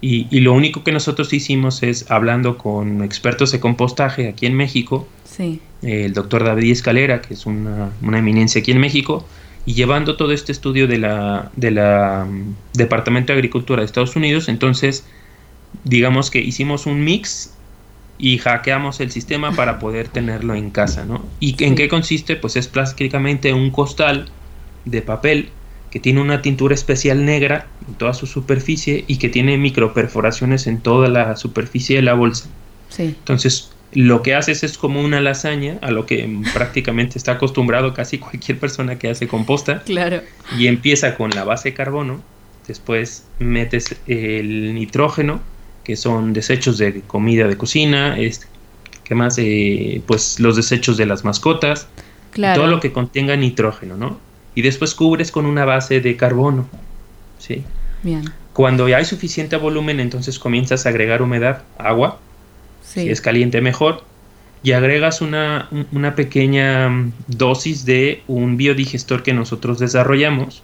Y, 0.00 0.40
lo 0.40 0.52
único 0.52 0.82
que 0.82 0.90
nosotros 0.90 1.32
hicimos 1.32 1.84
es, 1.84 2.10
hablando 2.10 2.58
con 2.58 3.04
expertos 3.04 3.52
de 3.52 3.60
compostaje 3.60 4.28
aquí 4.28 4.46
en 4.46 4.54
México, 4.54 5.06
el 5.82 6.12
doctor 6.12 6.44
David 6.44 6.72
Escalera, 6.72 7.22
que 7.22 7.34
es 7.34 7.46
una, 7.46 7.92
eminencia 8.02 8.60
aquí 8.60 8.72
en 8.72 8.78
México, 8.78 9.24
y 9.64 9.74
llevando 9.74 10.16
todo 10.16 10.32
este 10.32 10.50
estudio 10.50 10.88
de 10.88 10.98
la, 10.98 11.52
de 11.54 11.70
la 11.70 12.26
mm, 12.28 12.54
Departamento 12.74 13.32
de 13.32 13.38
Agricultura 13.38 13.80
de 13.80 13.86
Estados 13.86 14.16
Unidos, 14.16 14.48
entonces 14.48 15.04
digamos 15.84 16.32
que 16.32 16.40
hicimos 16.40 16.86
un 16.86 17.04
mix 17.04 17.54
y 18.22 18.38
hackeamos 18.38 19.00
el 19.00 19.10
sistema 19.10 19.50
para 19.50 19.80
poder 19.80 20.06
tenerlo 20.06 20.54
en 20.54 20.70
casa, 20.70 21.04
¿no? 21.04 21.26
¿Y 21.40 21.56
en 21.64 21.74
qué 21.74 21.88
consiste? 21.88 22.36
Pues 22.36 22.54
es 22.54 22.68
prácticamente 22.68 23.52
un 23.52 23.72
costal 23.72 24.30
de 24.84 25.02
papel 25.02 25.48
que 25.90 25.98
tiene 25.98 26.20
una 26.20 26.40
tintura 26.40 26.72
especial 26.72 27.24
negra 27.24 27.66
en 27.88 27.94
toda 27.94 28.14
su 28.14 28.28
superficie 28.28 29.04
y 29.08 29.16
que 29.16 29.28
tiene 29.28 29.58
microperforaciones 29.58 30.68
en 30.68 30.78
toda 30.78 31.08
la 31.08 31.34
superficie 31.34 31.96
de 31.96 32.02
la 32.02 32.14
bolsa. 32.14 32.48
Sí. 32.90 33.02
Entonces, 33.02 33.72
lo 33.92 34.22
que 34.22 34.36
haces 34.36 34.62
es 34.62 34.78
como 34.78 35.00
una 35.00 35.20
lasaña, 35.20 35.78
a 35.82 35.90
lo 35.90 36.06
que 36.06 36.30
prácticamente 36.54 37.18
está 37.18 37.32
acostumbrado 37.32 37.92
casi 37.92 38.18
cualquier 38.18 38.56
persona 38.56 39.00
que 39.00 39.10
hace 39.10 39.26
composta. 39.26 39.82
Claro. 39.82 40.20
Y 40.56 40.68
empieza 40.68 41.16
con 41.16 41.30
la 41.30 41.42
base 41.42 41.70
de 41.70 41.74
carbono, 41.74 42.22
después 42.68 43.26
metes 43.40 43.96
el 44.06 44.74
nitrógeno, 44.74 45.40
que 45.84 45.96
son 45.96 46.32
desechos 46.32 46.78
de 46.78 47.00
comida 47.02 47.48
de 47.48 47.56
cocina, 47.56 48.18
es, 48.18 48.46
¿qué 49.04 49.14
más? 49.14 49.36
Eh, 49.38 50.02
pues 50.06 50.40
los 50.40 50.56
desechos 50.56 50.96
de 50.96 51.06
las 51.06 51.24
mascotas, 51.24 51.88
todo 52.34 52.66
lo 52.66 52.80
que 52.80 52.92
contenga 52.92 53.36
nitrógeno, 53.36 53.96
¿no? 53.96 54.18
Y 54.54 54.62
después 54.62 54.94
cubres 54.94 55.32
con 55.32 55.46
una 55.46 55.64
base 55.64 56.00
de 56.00 56.16
carbono, 56.16 56.68
¿sí? 57.38 57.64
Bien. 58.02 58.24
Cuando 58.52 58.88
ya 58.88 58.98
hay 58.98 59.04
suficiente 59.04 59.56
volumen, 59.56 59.98
entonces 59.98 60.38
comienzas 60.38 60.84
a 60.84 60.90
agregar 60.90 61.22
humedad, 61.22 61.62
agua. 61.78 62.18
Si 62.82 63.08
es 63.08 63.20
caliente, 63.20 63.60
mejor. 63.60 64.04
Y 64.62 64.72
agregas 64.72 65.22
una, 65.22 65.68
una 65.92 66.14
pequeña 66.14 66.88
mm, 66.88 67.12
dosis 67.26 67.84
de 67.84 68.22
un 68.28 68.56
biodigestor 68.56 69.22
que 69.22 69.32
nosotros 69.32 69.78
desarrollamos 69.78 70.62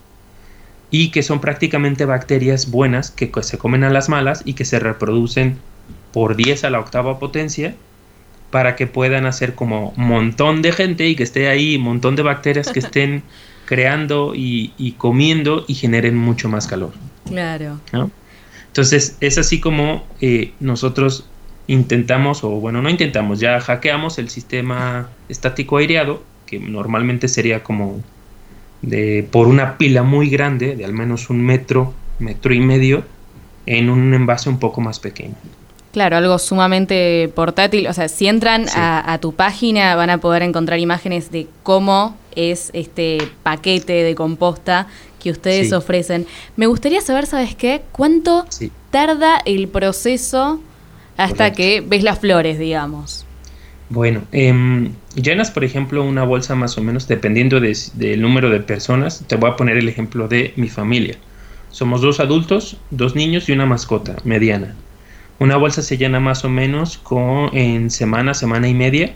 y 0.90 1.10
que 1.10 1.22
son 1.22 1.40
prácticamente 1.40 2.04
bacterias 2.04 2.70
buenas 2.70 3.10
que 3.10 3.30
se 3.42 3.58
comen 3.58 3.84
a 3.84 3.90
las 3.90 4.08
malas 4.08 4.42
y 4.44 4.54
que 4.54 4.64
se 4.64 4.78
reproducen 4.78 5.58
por 6.12 6.36
10 6.36 6.64
a 6.64 6.70
la 6.70 6.80
octava 6.80 7.18
potencia 7.18 7.74
para 8.50 8.76
que 8.76 8.86
puedan 8.86 9.26
hacer 9.26 9.54
como 9.54 9.92
un 9.96 10.08
montón 10.08 10.62
de 10.62 10.72
gente 10.72 11.06
y 11.06 11.16
que 11.16 11.22
esté 11.22 11.48
ahí 11.48 11.76
un 11.76 11.82
montón 11.82 12.16
de 12.16 12.22
bacterias 12.22 12.72
que 12.72 12.78
estén 12.78 13.22
creando 13.66 14.32
y, 14.34 14.94
comiendo 14.96 15.64
y 15.68 15.74
generen 15.74 16.16
mucho 16.16 16.48
más 16.48 16.66
calor. 16.66 16.92
Claro. 17.26 17.78
Entonces 18.68 19.18
es 19.20 19.36
así 19.36 19.60
como 19.60 20.06
eh, 20.22 20.52
nosotros 20.60 21.26
intentamos, 21.66 22.42
o 22.44 22.48
bueno, 22.48 22.80
no 22.80 22.88
intentamos, 22.88 23.40
ya 23.40 23.60
hackeamos 23.60 24.18
el 24.18 24.30
sistema 24.30 25.10
estático 25.28 25.76
aireado, 25.76 26.22
que 26.46 26.58
normalmente 26.58 27.28
sería 27.28 27.62
como 27.62 28.02
de, 28.82 29.26
por 29.30 29.48
una 29.48 29.78
pila 29.78 30.02
muy 30.02 30.28
grande, 30.30 30.76
de 30.76 30.84
al 30.84 30.92
menos 30.92 31.30
un 31.30 31.44
metro, 31.44 31.94
metro 32.18 32.54
y 32.54 32.60
medio, 32.60 33.04
en 33.66 33.90
un 33.90 34.14
envase 34.14 34.48
un 34.48 34.58
poco 34.58 34.80
más 34.80 34.98
pequeño. 34.98 35.34
Claro, 35.92 36.16
algo 36.16 36.38
sumamente 36.38 37.30
portátil. 37.34 37.86
O 37.86 37.92
sea, 37.92 38.08
si 38.08 38.26
entran 38.26 38.66
a, 38.74 39.18
tu 39.20 39.32
página 39.32 39.94
van 39.96 40.10
a 40.10 40.18
poder 40.18 40.42
encontrar 40.42 40.78
imágenes 40.78 41.30
de 41.30 41.46
cómo 41.62 42.16
es 42.36 42.70
este 42.72 43.18
paquete 43.42 43.92
de 43.92 44.14
composta 44.14 44.86
que 45.18 45.30
ustedes 45.30 45.72
ofrecen. 45.72 46.26
Me 46.56 46.66
gustaría 46.66 47.00
saber, 47.00 47.26
¿sabes 47.26 47.54
qué? 47.54 47.82
¿Cuánto 47.90 48.46
tarda 48.90 49.40
el 49.44 49.68
proceso 49.68 50.60
hasta 51.16 51.52
que 51.52 51.80
ves 51.80 52.04
las 52.04 52.18
flores, 52.18 52.58
digamos? 52.58 53.26
Bueno, 53.90 54.22
eh, 54.32 54.90
llenas, 55.14 55.50
por 55.50 55.64
ejemplo, 55.64 56.04
una 56.04 56.24
bolsa 56.24 56.54
más 56.54 56.76
o 56.76 56.82
menos, 56.82 57.08
dependiendo 57.08 57.58
del 57.60 58.20
número 58.20 58.50
de 58.50 58.60
personas. 58.60 59.24
Te 59.26 59.36
voy 59.36 59.50
a 59.50 59.56
poner 59.56 59.78
el 59.78 59.88
ejemplo 59.88 60.28
de 60.28 60.52
mi 60.56 60.68
familia. 60.68 61.16
Somos 61.70 62.00
dos 62.00 62.20
adultos, 62.20 62.76
dos 62.90 63.14
niños 63.14 63.48
y 63.48 63.52
una 63.52 63.66
mascota 63.66 64.16
mediana. 64.24 64.74
Una 65.38 65.56
bolsa 65.56 65.82
se 65.82 65.96
llena 65.96 66.20
más 66.20 66.44
o 66.44 66.48
menos 66.48 66.98
con, 66.98 67.56
en 67.56 67.90
semana, 67.90 68.34
semana 68.34 68.68
y 68.68 68.74
media, 68.74 69.14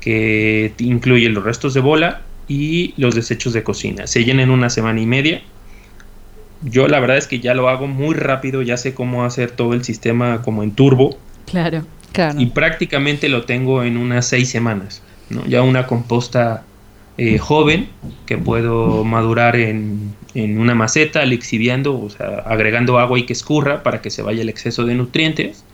que 0.00 0.72
incluye 0.78 1.28
los 1.28 1.44
restos 1.44 1.74
de 1.74 1.80
bola 1.80 2.22
y 2.48 2.94
los 2.96 3.14
desechos 3.14 3.52
de 3.52 3.62
cocina. 3.62 4.06
Se 4.06 4.24
llena 4.24 4.42
en 4.42 4.50
una 4.50 4.70
semana 4.70 5.00
y 5.00 5.06
media. 5.06 5.42
Yo 6.62 6.88
la 6.88 7.00
verdad 7.00 7.16
es 7.16 7.26
que 7.26 7.40
ya 7.40 7.54
lo 7.54 7.68
hago 7.68 7.86
muy 7.86 8.14
rápido, 8.14 8.62
ya 8.62 8.76
sé 8.76 8.94
cómo 8.94 9.24
hacer 9.24 9.50
todo 9.50 9.74
el 9.74 9.84
sistema 9.84 10.42
como 10.42 10.62
en 10.62 10.72
turbo. 10.72 11.18
Claro. 11.46 11.84
Y 12.38 12.46
prácticamente 12.46 13.28
lo 13.28 13.44
tengo 13.44 13.82
en 13.82 13.96
unas 13.96 14.26
seis 14.26 14.48
semanas. 14.50 15.02
¿no? 15.28 15.44
Ya 15.46 15.62
una 15.62 15.86
composta 15.86 16.64
eh, 17.18 17.38
joven 17.38 17.88
que 18.26 18.38
puedo 18.38 19.04
madurar 19.04 19.56
en, 19.56 20.14
una 20.34 20.74
maceta, 20.74 21.24
lixiviando, 21.24 22.00
o 22.00 22.08
sea, 22.08 22.44
agregando 22.46 22.98
agua 22.98 23.18
y 23.18 23.24
que 23.24 23.32
escurra 23.32 23.82
para 23.82 24.00
que 24.00 24.10
se 24.10 24.22
vaya 24.22 24.42
el 24.42 24.48
exceso 24.48 24.84
de 24.84 24.94
nutrientes. 24.94 25.64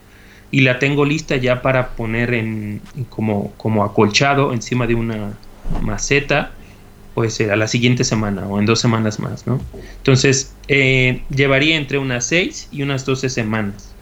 Y 0.51 0.61
la 0.61 0.79
tengo 0.79 1.05
lista 1.05 1.37
ya 1.37 1.63
para 1.63 1.91
poner 1.91 2.33
en, 2.35 2.81
como, 3.09 3.53
como 3.57 3.85
acolchado 3.85 4.53
encima 4.53 4.87
de 4.87 4.95
una 4.95 5.35
maceta 5.83 6.53
pues 7.15 7.41
a 7.41 7.57
la 7.57 7.67
siguiente 7.67 8.05
semana 8.05 8.47
o 8.47 8.59
en 8.59 8.67
dos 8.67 8.79
semanas 8.79 9.19
más, 9.19 9.47
¿no? 9.47 9.59
Entonces, 9.97 10.55
eh, 10.69 11.23
llevaría 11.31 11.77
entre 11.77 11.97
unas 11.97 12.27
seis 12.27 12.69
y 12.71 12.83
unas 12.83 13.07
doce 13.07 13.31
semanas. 13.31 13.96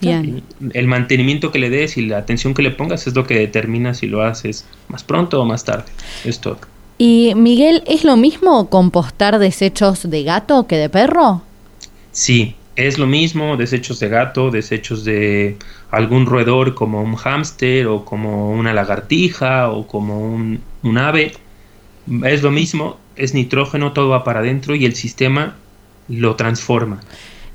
El 0.00 0.86
mantenimiento 0.86 1.50
que 1.50 1.58
le 1.58 1.70
des 1.70 1.96
y 1.96 2.06
la 2.06 2.18
atención 2.18 2.54
que 2.54 2.62
le 2.62 2.70
pongas 2.70 3.06
es 3.06 3.14
lo 3.14 3.26
que 3.26 3.38
determina 3.38 3.94
si 3.94 4.06
lo 4.06 4.22
haces 4.22 4.64
más 4.88 5.02
pronto 5.04 5.40
o 5.40 5.44
más 5.44 5.64
tarde. 5.64 5.86
Es 6.24 6.40
todo. 6.40 6.58
Y 6.98 7.32
Miguel, 7.36 7.82
¿es 7.86 8.04
lo 8.04 8.16
mismo 8.16 8.68
compostar 8.68 9.38
desechos 9.38 10.08
de 10.10 10.24
gato 10.24 10.66
que 10.66 10.76
de 10.76 10.88
perro? 10.88 11.42
Sí, 12.10 12.56
es 12.74 12.98
lo 12.98 13.06
mismo, 13.06 13.56
desechos 13.56 14.00
de 14.00 14.08
gato, 14.08 14.50
desechos 14.50 15.04
de 15.04 15.56
algún 15.90 16.26
roedor 16.26 16.74
como 16.74 17.02
un 17.02 17.16
hámster 17.16 17.86
o 17.86 18.04
como 18.04 18.50
una 18.50 18.72
lagartija 18.72 19.70
o 19.70 19.86
como 19.86 20.20
un, 20.20 20.60
ave. 20.98 21.32
Es 22.24 22.42
lo 22.42 22.50
mismo, 22.50 22.98
es 23.16 23.34
nitrógeno, 23.34 23.92
todo 23.92 24.08
va 24.08 24.24
para 24.24 24.40
adentro 24.40 24.74
y 24.74 24.84
el 24.84 24.94
sistema 24.94 25.56
lo 26.08 26.36
transforma. 26.36 27.00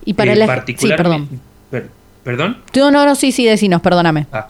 Y 0.06 0.14
para 0.14 0.34
el 0.34 0.46
particularmente, 0.46 1.04
¿Perdón? 1.04 1.53
No, 2.76 2.92
no, 2.92 3.06
no, 3.06 3.16
sí, 3.16 3.32
sí, 3.32 3.46
decinos, 3.46 3.82
perdóname. 3.82 4.28
Ah, 4.32 4.48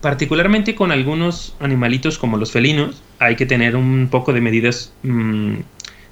particularmente 0.00 0.74
con 0.74 0.92
algunos 0.92 1.54
animalitos 1.60 2.18
como 2.18 2.36
los 2.36 2.52
felinos, 2.52 3.02
hay 3.18 3.36
que 3.36 3.46
tener 3.46 3.76
un 3.76 4.08
poco 4.10 4.32
de 4.32 4.40
medidas 4.40 4.92
mm, 5.02 5.56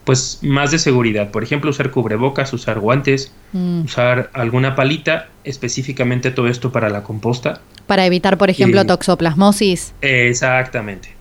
pues 0.05 0.41
más 0.43 0.71
de 0.71 0.79
seguridad. 0.79 1.31
Por 1.31 1.43
ejemplo, 1.43 1.71
usar 1.71 1.91
cubrebocas, 1.91 2.53
usar 2.53 2.81
guantes, 2.81 3.33
mm. 3.53 3.83
usar 3.85 4.31
alguna 4.33 4.75
palita, 4.75 5.29
específicamente 5.45 6.31
todo 6.31 6.49
esto 6.49 6.73
para 6.73 6.91
la 6.91 7.03
composta. 7.03 7.61
Para 7.87 8.05
evitar, 8.05 8.37
por 8.39 8.51
ejemplo, 8.51 8.85
toxoplasmosis. 8.85 9.95
Exactamente. 10.01 11.15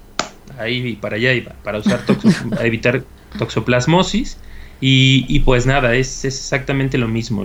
Ahí 0.59 0.95
para 0.95 1.17
allá 1.17 1.33
iba, 1.33 1.53
para 1.63 1.77
usar 1.77 2.01
evitar 2.61 3.03
toxoplasmosis 3.37 4.37
y, 4.79 5.39
pues 5.39 5.65
nada, 5.65 5.95
es, 5.95 6.23
exactamente 6.23 6.97
lo 6.97 7.07
mismo. 7.07 7.43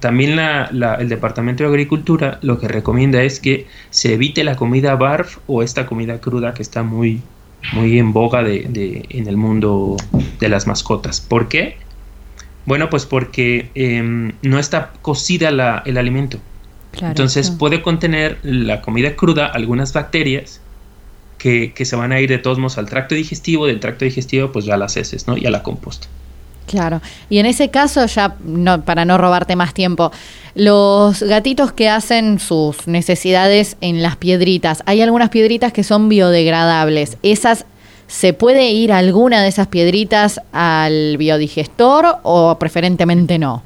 También 0.00 0.38
el 0.38 1.08
Departamento 1.08 1.62
de 1.64 1.70
Agricultura 1.70 2.38
lo 2.42 2.58
que 2.58 2.68
recomienda 2.68 3.22
es 3.22 3.40
que 3.40 3.66
se 3.90 4.14
evite 4.14 4.44
la 4.44 4.56
comida 4.56 4.94
barf 4.94 5.38
o 5.46 5.62
esta 5.62 5.86
comida 5.86 6.20
cruda 6.20 6.52
que 6.52 6.62
está 6.62 6.82
muy, 6.82 7.22
muy 7.72 7.98
en 7.98 8.12
boga 8.12 8.42
de, 8.42 9.06
en 9.08 9.28
el 9.28 9.36
mundo 9.36 9.96
de 10.38 10.48
las 10.48 10.66
mascotas. 10.66 11.22
¿Por 11.22 11.48
qué? 11.48 11.78
Bueno, 12.66 12.90
pues 12.90 13.06
porque 13.06 13.70
em, 13.74 14.32
no 14.42 14.58
está 14.58 14.92
cocida 15.00 15.48
el 15.86 15.96
alimento. 15.96 16.38
Entonces 17.00 17.50
puede 17.50 17.82
contener 17.82 18.38
la 18.42 18.80
comida 18.82 19.16
cruda 19.16 19.46
algunas 19.46 19.92
bacterias 19.92 20.60
que, 21.38 21.72
que, 21.72 21.84
se 21.84 21.96
van 21.96 22.12
a 22.12 22.20
ir 22.20 22.28
de 22.28 22.38
todos 22.38 22.58
modos 22.58 22.78
al 22.78 22.88
tracto 22.88 23.14
digestivo, 23.14 23.66
del 23.66 23.80
tracto 23.80 24.04
digestivo 24.04 24.52
pues 24.52 24.64
ya 24.64 24.74
a 24.74 24.76
las 24.76 24.96
heces, 24.96 25.26
¿no? 25.26 25.36
Y 25.36 25.46
a 25.46 25.50
la 25.50 25.62
composta. 25.62 26.06
Claro, 26.66 27.00
y 27.28 27.38
en 27.38 27.46
ese 27.46 27.70
caso, 27.70 28.06
ya 28.06 28.36
no, 28.44 28.82
para 28.82 29.04
no 29.04 29.18
robarte 29.18 29.54
más 29.54 29.74
tiempo, 29.74 30.10
los 30.54 31.22
gatitos 31.22 31.72
que 31.72 31.88
hacen 31.88 32.38
sus 32.38 32.86
necesidades 32.86 33.76
en 33.80 34.02
las 34.02 34.16
piedritas, 34.16 34.82
hay 34.86 35.02
algunas 35.02 35.28
piedritas 35.28 35.72
que 35.72 35.84
son 35.84 36.08
biodegradables. 36.08 37.18
¿Esas 37.22 37.66
se 38.06 38.32
puede 38.32 38.70
ir 38.70 38.92
alguna 38.92 39.42
de 39.42 39.48
esas 39.48 39.66
piedritas 39.66 40.40
al 40.52 41.16
biodigestor 41.16 42.18
o 42.22 42.58
preferentemente 42.58 43.38
no? 43.38 43.62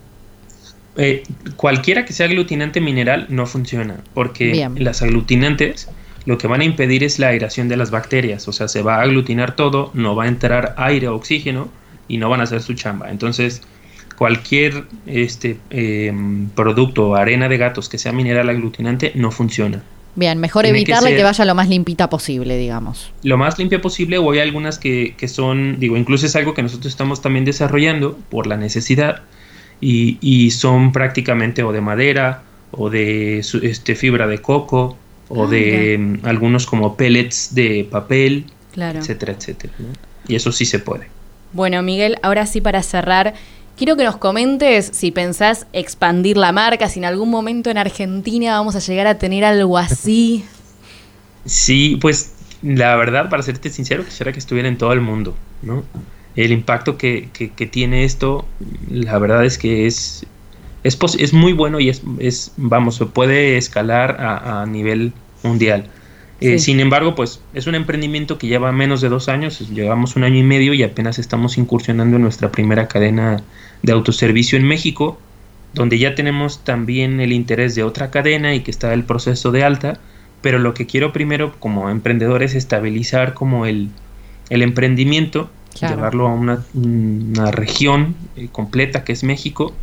Eh, 0.97 1.23
cualquiera 1.57 2.05
que 2.05 2.13
sea 2.13 2.27
aglutinante 2.27 2.81
mineral 2.81 3.27
no 3.29 3.47
funciona, 3.47 3.99
porque 4.15 4.69
las 4.77 5.03
aglutinantes 5.03 5.89
lo 6.25 6.39
que 6.39 6.49
van 6.49 6.61
a 6.61 6.65
impedir 6.65 7.05
es 7.05 7.19
la 7.19 7.29
aeración 7.29 7.69
de 7.69 7.77
las 7.77 7.91
bacterias, 7.91 8.49
o 8.49 8.53
sea, 8.53 8.67
se 8.69 8.83
va 8.83 8.97
a 8.97 9.03
aglutinar 9.03 9.55
todo, 9.55 9.91
no 9.95 10.17
va 10.17 10.25
a 10.25 10.29
entrar 10.29 10.75
aire 10.77 11.09
o 11.09 11.15
oxígeno 11.15 11.69
y 12.09 12.17
no 12.17 12.29
van 12.29 12.41
a 12.41 12.45
hacer 12.45 12.63
su 12.63 12.75
chamba. 12.75 13.11
Entonces, 13.11 13.63
cualquier 14.17 14.85
este 15.07 15.59
eh, 15.71 16.13
producto 16.55 17.11
o 17.11 17.15
arena 17.15 17.49
de 17.49 17.57
gatos 17.57 17.89
que 17.89 17.99
sea 17.99 18.13
mineral 18.13 18.49
aglutinante 18.49 19.13
no 19.15 19.31
funciona. 19.31 19.83
Bien, 20.17 20.39
mejor 20.41 20.67
evitarle 20.67 21.15
que, 21.15 21.23
vaya 21.23 21.45
lo 21.45 21.55
más 21.55 21.69
limpita 21.69 22.11
posible, 22.11 22.59
digamos. 22.59 23.13
Lo 23.23 23.37
más 23.37 23.57
limpia 23.57 23.81
posible, 23.81 24.19
o 24.19 24.33
hay 24.33 24.41
algunas 24.41 24.79
que, 24.79 25.15
que, 25.17 25.29
son, 25.29 25.79
digo, 25.79 25.97
incluso 25.97 26.27
es 26.27 26.35
algo 26.35 26.55
que 26.55 26.63
nosotros 26.63 26.87
estamos 26.87 27.23
también 27.23 27.45
desarrollando 27.45 28.19
por 28.29 28.49
la 28.49 28.57
necesidad, 28.57 29.23
y, 29.81 30.19
y 30.21 30.51
son 30.51 30.91
prácticamente 30.91 31.63
o 31.63 31.71
de 31.71 31.81
madera, 31.81 32.43
o 32.73 32.91
de 32.91 33.39
este, 33.39 33.95
fibra 33.95 34.27
de 34.27 34.39
coco, 34.39 34.97
o 35.29 35.45
ah, 35.45 35.47
de 35.49 35.97
mm, 35.99 36.27
algunos 36.27 36.67
como 36.67 36.97
pellets 36.97 37.55
de 37.55 37.87
papel, 37.89 38.47
etcétera, 38.77 39.33
etcétera. 39.33 39.73
Y 40.27 40.35
eso 40.35 40.53
sí 40.53 40.65
se 40.65 40.79
puede. 40.79 41.09
Bueno, 41.53 41.83
Miguel, 41.83 42.19
ahora 42.23 42.47
sí 42.47 42.61
para 42.61 42.83
cerrar, 42.83 43.35
quiero 43.77 43.97
que 43.97 44.05
nos 44.05 44.17
comentes 44.17 44.91
si 44.93 45.11
pensás 45.11 45.67
expandir 45.73 46.37
la 46.37 46.53
marca, 46.53 46.89
si 46.89 46.99
en 46.99 47.07
algún 47.07 47.31
momento 47.31 47.71
en 47.71 47.79
Argentina 47.79 48.59
vamos 48.59 48.77
a 48.77 48.81
llegar 48.81 49.07
a 49.07 49.19
tener 49.19 49.45
algo 49.45 49.79
así. 49.79 50.45
Sí, 51.47 51.97
pues 52.01 52.35
la 52.63 52.97
verdad, 52.97 53.31
para 53.31 53.43
serte 53.43 53.71
sincero, 53.71 54.05
quisiera 54.05 54.33
que 54.33 54.39
estuviera 54.39 54.69
en 54.69 54.77
todo 54.77 54.93
el 54.93 55.01
mundo, 55.01 55.35
¿no? 55.63 55.85
El 56.37 56.53
impacto 56.53 56.99
que, 56.99 57.31
tiene 57.71 58.05
esto, 58.05 58.47
la 58.91 59.19
verdad 59.19 59.45
es 59.45 59.59
que 59.59 59.87
es, 59.87 60.27
es, 60.85 60.99
es 61.19 61.33
muy 61.33 61.53
bueno 61.53 61.81
y 61.81 61.89
es, 61.89 62.03
es, 62.19 62.53
vamos, 62.57 62.97
se 62.97 63.07
puede 63.07 63.57
escalar 63.57 64.17
a 64.21 64.67
nivel 64.67 65.13
mundial. 65.43 65.89
Eh, 66.41 66.59
sin 66.61 66.79
embargo, 66.79 67.15
pues 67.17 67.41
es 67.53 67.67
un 67.67 67.75
emprendimiento 67.75 68.39
que 68.39 68.47
lleva 68.47 68.71
menos 68.71 69.01
de 69.01 69.09
dos 69.09 69.29
años, 69.29 69.69
llevamos 69.71 70.15
un 70.15 70.23
año 70.23 70.37
y 70.37 70.45
medio 70.45 70.73
y 70.73 70.85
apenas 70.85 71.19
estamos 71.19 71.59
incursionando 71.59 72.17
en 72.17 72.23
nuestra 72.23 72.53
primera 72.53 72.87
cadena 72.87 73.43
de 73.83 73.93
autoservicio 73.93 74.59
en 74.59 74.65
México. 74.65 75.19
donde 75.75 75.99
ya 75.99 76.15
tenemos 76.15 76.65
también 76.65 77.21
el 77.21 77.31
interés 77.31 77.75
de 77.75 77.83
otra 77.83 78.11
cadena 78.11 78.55
y 78.55 78.61
que 78.61 78.71
está 78.71 78.95
el 78.95 79.05
proceso 79.05 79.53
de 79.53 79.65
alta, 79.65 80.01
pero 80.41 80.59
lo 80.59 80.73
que 80.73 80.87
quiero 80.87 81.13
primero 81.13 81.55
como 81.61 81.91
emprendedor 81.91 82.43
es 82.43 82.55
estabilizar 82.55 83.35
como 83.35 83.67
el, 83.67 83.91
el 84.49 84.63
emprendimiento, 84.63 85.51
llevarlo 85.79 86.27
a 86.27 86.33
una, 86.33 86.65
región 87.51 88.17
eh, 88.37 88.49
completa 88.51 89.05
que 89.05 89.13
es 89.13 89.25
México 89.25 89.75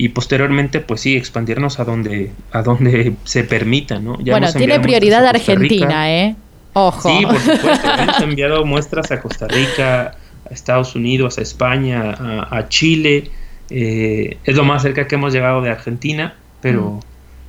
y 0.00 0.08
posteriormente 0.08 0.80
pues 0.80 1.02
sí 1.02 1.14
expandirnos 1.14 1.78
a 1.78 1.84
donde 1.84 2.30
a 2.52 2.62
donde 2.62 3.12
se 3.24 3.44
permita, 3.44 3.98
¿no? 3.98 4.16
bueno, 4.16 4.50
tiene 4.50 4.80
prioridad 4.80 5.26
Argentina, 5.26 6.10
¿eh? 6.10 6.36
Ojo. 6.72 7.06
Sí, 7.06 7.26
por 7.26 7.38
supuesto. 7.38 7.90
Hemos 7.98 8.20
enviado 8.22 8.64
muestras 8.64 9.10
a 9.10 9.20
Costa 9.20 9.46
Rica, 9.46 10.16
a 10.48 10.54
Estados 10.54 10.94
Unidos, 10.94 11.36
a 11.36 11.42
España, 11.42 12.16
a, 12.50 12.68
Chile. 12.68 13.30
Eh, 13.68 14.38
es 14.44 14.56
lo 14.56 14.64
más 14.64 14.80
cerca 14.80 15.06
que 15.06 15.16
hemos 15.16 15.34
llegado 15.34 15.60
de 15.60 15.68
Argentina, 15.68 16.34
pero, 16.62 16.92
mm. 16.92 17.00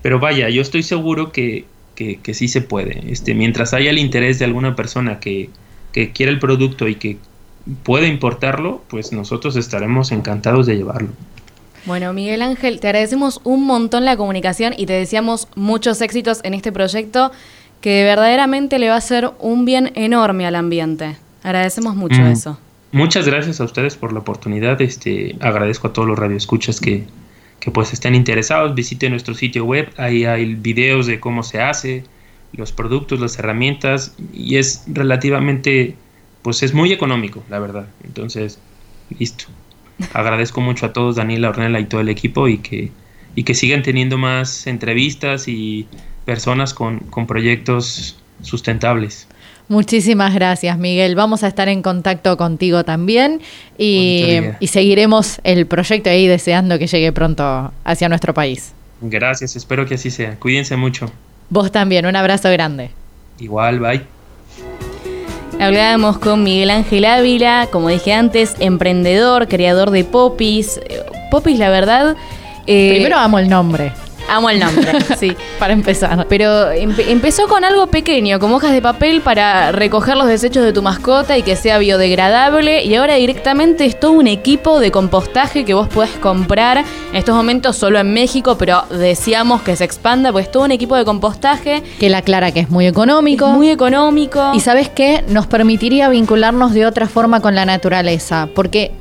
pero 0.01 0.19
vaya, 0.19 0.49
yo 0.49 0.61
estoy 0.61 0.83
seguro 0.83 1.31
que, 1.31 1.63
que, 1.95 2.33
sí 2.33 2.49
se 2.49 2.59
puede. 2.59 3.11
Este, 3.13 3.33
mientras 3.33 3.73
haya 3.73 3.91
el 3.91 3.97
interés 3.97 4.39
de 4.39 4.45
alguna 4.45 4.75
persona 4.75 5.21
que, 5.21 5.49
que 5.93 6.11
quiera 6.11 6.33
el 6.33 6.39
producto 6.39 6.89
y 6.89 6.95
que 6.95 7.17
pueda 7.83 8.07
importarlo, 8.07 8.81
pues 8.89 9.13
nosotros 9.13 9.55
estaremos 9.55 10.11
encantados 10.11 10.65
de 10.65 10.75
llevarlo. 10.75 11.11
Bueno, 11.85 12.13
Miguel 12.13 12.41
Ángel, 12.41 12.79
te 12.79 12.87
agradecemos 12.87 13.41
un 13.43 13.65
montón 13.65 14.05
la 14.05 14.15
comunicación 14.15 14.73
y 14.77 14.85
te 14.85 14.93
deseamos 14.93 15.47
muchos 15.55 16.01
éxitos 16.01 16.39
en 16.43 16.53
este 16.53 16.71
proyecto 16.71 17.31
que 17.81 18.03
verdaderamente 18.03 18.77
le 18.77 18.89
va 18.89 18.95
a 18.95 18.97
hacer 18.99 19.31
un 19.39 19.65
bien 19.65 19.91
enorme 19.95 20.45
al 20.45 20.55
ambiente. 20.55 21.17
Agradecemos 21.43 21.95
mucho 21.95 22.21
mm. 22.21 22.27
eso. 22.27 22.59
Muchas 22.91 23.25
gracias 23.25 23.59
a 23.59 23.63
ustedes 23.63 23.95
por 23.95 24.13
la 24.13 24.19
oportunidad. 24.19 24.79
Este, 24.81 25.35
agradezco 25.39 25.87
a 25.87 25.93
todos 25.93 26.07
los 26.07 26.19
radioescuchas 26.19 26.79
que, 26.79 27.05
que 27.59 27.71
pues 27.71 27.93
estén 27.93 28.13
interesados. 28.13 28.75
Visiten 28.75 29.11
nuestro 29.11 29.33
sitio 29.33 29.65
web. 29.65 29.89
Ahí 29.97 30.25
hay 30.25 30.53
videos 30.53 31.07
de 31.07 31.19
cómo 31.19 31.41
se 31.41 31.61
hace, 31.61 32.03
los 32.53 32.71
productos, 32.71 33.19
las 33.19 33.39
herramientas 33.39 34.13
y 34.33 34.57
es 34.57 34.83
relativamente, 34.87 35.95
pues 36.43 36.61
es 36.61 36.73
muy 36.73 36.91
económico, 36.93 37.43
la 37.49 37.57
verdad. 37.59 37.87
Entonces, 38.03 38.59
listo. 39.17 39.45
Agradezco 40.13 40.61
mucho 40.61 40.85
a 40.85 40.93
todos, 40.93 41.15
Daniela, 41.15 41.49
Ornella 41.49 41.79
y 41.79 41.85
todo 41.85 42.01
el 42.01 42.09
equipo 42.09 42.47
y 42.47 42.57
que, 42.57 42.91
y 43.35 43.43
que 43.43 43.53
sigan 43.53 43.83
teniendo 43.83 44.17
más 44.17 44.67
entrevistas 44.67 45.47
y 45.47 45.87
personas 46.25 46.73
con, 46.73 46.99
con 46.99 47.27
proyectos 47.27 48.17
sustentables. 48.41 49.27
Muchísimas 49.67 50.33
gracias, 50.33 50.77
Miguel. 50.77 51.15
Vamos 51.15 51.43
a 51.43 51.47
estar 51.47 51.69
en 51.69 51.81
contacto 51.81 52.35
contigo 52.35 52.83
también 52.83 53.41
y, 53.77 54.41
y, 54.59 54.67
seguiremos 54.67 55.39
el 55.45 55.65
proyecto 55.65 56.09
ahí 56.09 56.27
deseando 56.27 56.77
que 56.77 56.87
llegue 56.87 57.13
pronto 57.13 57.71
hacia 57.85 58.09
nuestro 58.09 58.33
país. 58.33 58.73
Gracias, 58.99 59.55
espero 59.55 59.85
que 59.85 59.95
así 59.95 60.11
sea. 60.11 60.35
Cuídense 60.35 60.75
mucho. 60.75 61.09
Vos 61.49 61.71
también, 61.71 62.05
un 62.05 62.17
abrazo 62.17 62.51
grande. 62.51 62.91
Igual, 63.39 63.79
bye. 63.79 64.20
Hablábamos 65.61 66.17
con 66.17 66.43
Miguel 66.43 66.71
Ángel 66.71 67.05
Ávila, 67.05 67.67
como 67.71 67.89
dije 67.89 68.13
antes, 68.13 68.55
emprendedor, 68.59 69.47
creador 69.47 69.91
de 69.91 70.03
Popis. 70.03 70.81
Popis, 71.29 71.59
la 71.59 71.69
verdad... 71.69 72.15
Eh, 72.65 72.89
Primero 72.95 73.17
amo 73.17 73.37
el 73.37 73.47
nombre. 73.47 73.93
Amo 74.29 74.49
el 74.49 74.59
nombre, 74.59 74.91
sí. 75.19 75.35
Para 75.59 75.73
empezar. 75.73 76.25
Pero 76.29 76.71
empezó 76.71 77.47
con 77.47 77.63
algo 77.63 77.87
pequeño, 77.87 78.39
como 78.39 78.57
hojas 78.57 78.71
de 78.71 78.81
papel 78.81 79.21
para 79.21 79.71
recoger 79.71 80.15
los 80.15 80.27
desechos 80.27 80.63
de 80.63 80.73
tu 80.73 80.81
mascota 80.81 81.37
y 81.37 81.43
que 81.43 81.55
sea 81.55 81.77
biodegradable. 81.79 82.83
Y 82.83 82.95
ahora 82.95 83.15
directamente 83.15 83.85
es 83.85 83.99
todo 83.99 84.11
un 84.13 84.27
equipo 84.27 84.79
de 84.79 84.91
compostaje 84.91 85.65
que 85.65 85.73
vos 85.73 85.87
puedes 85.87 86.11
comprar. 86.17 86.79
En 87.11 87.15
estos 87.15 87.35
momentos 87.35 87.75
solo 87.75 87.99
en 87.99 88.13
México, 88.13 88.57
pero 88.57 88.83
deseamos 88.89 89.61
que 89.61 89.75
se 89.75 89.83
expanda, 89.83 90.31
pues 90.31 90.51
todo 90.51 90.63
un 90.63 90.71
equipo 90.71 90.95
de 90.95 91.05
compostaje. 91.05 91.83
Que 91.99 92.09
la 92.09 92.21
clara 92.21 92.51
que 92.51 92.61
es 92.61 92.69
muy 92.69 92.87
económico. 92.87 93.47
muy 93.47 93.69
económico. 93.69 94.51
Y 94.53 94.59
sabes 94.61 94.89
qué? 94.89 95.23
Nos 95.27 95.47
permitiría 95.47 96.09
vincularnos 96.09 96.73
de 96.73 96.85
otra 96.85 97.07
forma 97.07 97.41
con 97.41 97.55
la 97.55 97.65
naturaleza. 97.65 98.47
Porque 98.55 98.91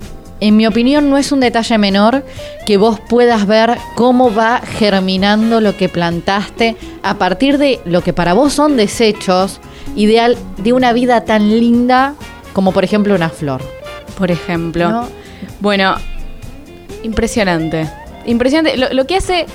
en 0.41 0.57
mi 0.57 0.67
opinión 0.67 1.11
no 1.11 1.19
es 1.19 1.33
un 1.33 1.41
detalle 1.41 1.79
menor 1.79 2.25
que 2.67 2.77
vos 2.77 2.99
puedas 3.01 3.47
ver 3.47 3.77
cómo 3.95 4.35
va 4.35 4.61
germinando 4.61 5.61
lo 5.61 5.77
que 5.77 5.89
plantaste 5.89 6.77
a 7.03 7.15
partir 7.15 7.59
de 7.59 7.81
lo 7.85 8.03
que 8.03 8.13
para 8.13 8.33
vos 8.33 8.53
son 8.53 8.77
desechos 8.77 9.61
ideal 9.97 10.37
de 10.59 10.73
una 10.73 10.93
vida 10.93 11.25
tan 11.25 11.49
linda 11.49 12.15
como 12.53 12.73
por 12.73 12.85
ejemplo 12.85 13.15
una 13.15 13.29
flor. 13.29 13.63
Por 14.19 14.31
ejemplo. 14.31 15.09
Bueno, 15.61 15.95
impresionante. 17.03 17.89
Impresionante. 18.27 18.77
Lo, 18.77 19.07
que 19.07 19.17
hace 19.17 19.47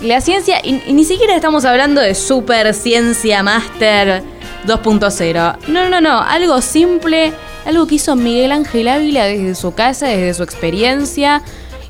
la 0.00 0.20
ciencia, 0.20 0.60
y, 0.62 0.80
ni 0.92 1.04
siquiera 1.04 1.34
estamos 1.34 1.64
hablando 1.64 2.00
de 2.00 2.14
super 2.14 2.72
ciencia 2.74 3.42
máster 3.42 4.22
2.0. 4.66 5.56
No, 5.68 5.88
no, 5.88 6.00
no. 6.00 6.20
Algo 6.20 6.60
simple 6.60 7.32
algo 7.64 7.86
que 7.86 7.96
hizo 7.96 8.16
Miguel 8.16 8.52
Ángel 8.52 8.88
Ávila 8.88 9.24
desde 9.26 9.54
su 9.54 9.74
casa, 9.74 10.06
desde 10.06 10.34
su 10.34 10.42
experiencia 10.42 11.42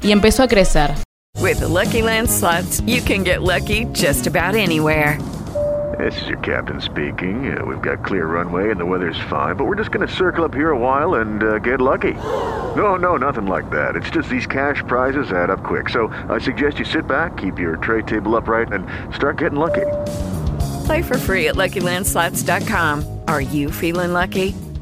y 0.03 0.13
empezó 0.13 0.43
a 0.43 0.49
crecer. 0.49 0.95
With 1.41 1.59
the 1.59 1.69
Lucky 1.69 2.03
Land 2.03 2.29
slots, 2.31 2.81
you 2.87 3.03
can 3.03 3.25
get 3.25 3.43
lucky 3.43 3.87
just 3.93 4.27
about 4.27 4.55
anywhere. 4.55 5.19
This 5.99 6.21
is 6.23 6.29
your 6.29 6.39
captain 6.39 6.81
speaking. 6.81 7.57
Uh, 7.57 7.65
we've 7.65 7.83
got 7.83 8.05
clear 8.05 8.27
runway 8.27 8.71
and 8.71 8.81
the 8.81 8.87
weather's 8.87 9.19
fine, 9.31 9.55
but 9.57 9.65
we're 9.65 9.77
just 9.77 9.91
going 9.91 10.07
to 10.07 10.13
circle 10.13 10.45
up 10.45 10.55
here 10.55 10.71
a 10.71 10.79
while 10.79 11.15
and 11.17 11.43
uh, 11.43 11.59
get 11.59 11.81
lucky. 11.81 12.15
No, 12.75 12.97
no, 12.97 13.17
nothing 13.17 13.47
like 13.47 13.71
that. 13.71 13.95
It's 13.95 14.11
just 14.11 14.29
these 14.29 14.47
cash 14.47 14.83
prizes 14.89 15.31
add 15.31 15.51
up 15.51 15.63
quick. 15.63 15.89
So 15.89 16.09
I 16.29 16.39
suggest 16.39 16.79
you 16.79 16.85
sit 16.85 17.07
back, 17.07 17.37
keep 17.37 17.59
your 17.59 17.77
tray 17.77 18.03
table 18.03 18.35
upright, 18.37 18.73
and 18.73 18.87
start 19.15 19.39
getting 19.39 19.59
lucky. 19.59 19.87
Play 20.87 21.03
for 21.03 21.19
free 21.19 21.49
at 21.49 21.55
LuckyLandSlots.com. 21.55 23.21
Are 23.29 23.41
you 23.41 23.71
feeling 23.71 24.13
lucky? 24.13 24.55